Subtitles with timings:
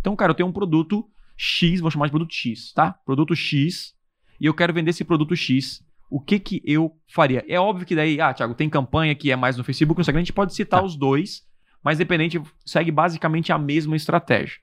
[0.00, 1.06] Então, cara, eu tenho um produto
[1.36, 2.92] X, vou chamar de produto X, tá?
[3.04, 3.94] Produto X,
[4.40, 5.82] e eu quero vender esse produto X.
[6.10, 7.44] O que que eu faria?
[7.48, 10.20] É óbvio que daí, ah, Thiago, tem campanha que é mais no Facebook, no Instagram,
[10.20, 10.86] a gente pode citar Tá.
[10.86, 11.42] os dois,
[11.84, 14.56] mas dependente, segue basicamente a mesma estratégia.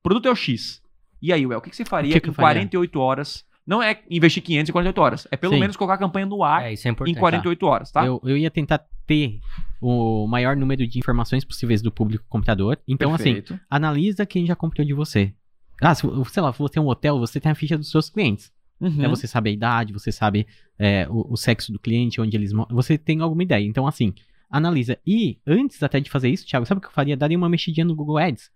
[0.00, 0.82] O produto é o X.
[1.20, 2.60] E aí, Well, o que, que você faria que que em eu faria?
[2.62, 3.44] 48 horas?
[3.66, 5.60] Não é investir 500 em 48 horas, é pelo Sim.
[5.60, 7.18] menos colocar a campanha no ar É, é em importante.
[7.18, 8.04] 48 horas, tá?
[8.04, 9.40] Eu, eu ia tentar ter
[9.84, 12.78] o maior número de informações possíveis do público comprador.
[12.88, 13.60] Então, assim, Perfeito.
[13.68, 15.34] analisa quem já comprou de você.
[15.82, 18.08] Ah, se, sei lá, se você é um hotel, você tem a ficha dos seus
[18.08, 18.50] clientes.
[18.80, 18.90] Uhum.
[18.90, 19.08] né?
[19.08, 20.46] Você sabe a idade, você sabe
[20.78, 22.74] é, o, o sexo do cliente, onde eles moram.
[22.74, 23.64] Você tem alguma ideia.
[23.64, 24.14] Então, assim,
[24.50, 24.98] analisa.
[25.06, 27.16] E antes até de fazer isso, Thiago, sabe o que eu faria?
[27.16, 28.50] Daria uma mexidinha no Google Ads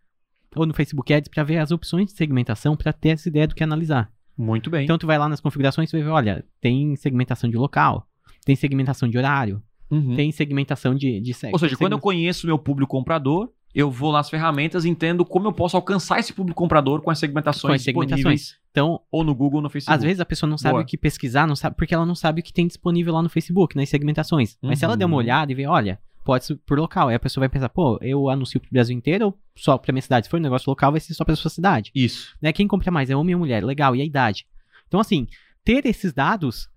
[0.56, 3.54] ou no Facebook Ads para ver as opções de segmentação para ter essa ideia do
[3.54, 4.10] que analisar.
[4.36, 4.84] Muito bem.
[4.84, 8.08] Então, tu vai lá nas configurações e vai ver, olha, tem segmentação de local,
[8.46, 10.14] tem segmentação de horário, Uhum.
[10.16, 11.54] tem segmentação de, de sexo.
[11.54, 15.24] Ou seja, quando eu conheço o meu público comprador, eu vou nas ferramentas e entendo
[15.24, 18.54] como eu posso alcançar esse público comprador com as segmentações Com as segmentações.
[18.70, 19.94] Então, ou no Google ou no Facebook.
[19.96, 20.82] Às vezes a pessoa não sabe Boa.
[20.82, 23.28] o que pesquisar, não sabe, porque ela não sabe o que tem disponível lá no
[23.28, 24.56] Facebook, nas segmentações.
[24.62, 25.18] Mas se ela der uma Uhum.
[25.18, 28.28] olhada e ver, olha, pode ser por local, aí a pessoa vai pensar, pô, eu
[28.28, 30.26] anuncio pro Brasil inteiro ou só pra minha cidade?
[30.26, 31.90] Se for um negócio local, vai ser só pra sua cidade.
[31.94, 32.36] Isso.
[32.42, 32.52] Né?
[32.52, 33.64] Quem compra mais é homem ou mulher?
[33.64, 34.46] Legal, e a idade?
[34.86, 35.26] Então, assim,
[35.64, 36.68] ter esses dados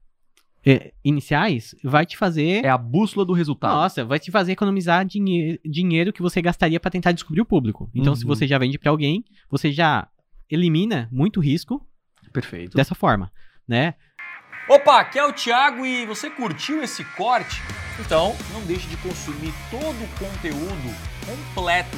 [0.65, 2.63] é, iniciais vai te fazer.
[2.63, 3.73] É a bússola do resultado.
[3.73, 7.89] Nossa, vai te fazer economizar dinhe dinheiro que você gastaria pra tentar descobrir o público.
[7.95, 8.27] Então, se Uhum.
[8.27, 10.07] você já vende pra alguém, você já
[10.49, 11.85] elimina muito risco
[12.31, 12.75] Perfeito.
[12.77, 13.31] dessa forma,
[13.67, 13.95] né?
[14.69, 17.61] Opa, aqui é o Thiago e você curtiu esse corte?
[17.99, 20.95] Então não deixe de consumir todo o conteúdo
[21.25, 21.97] completo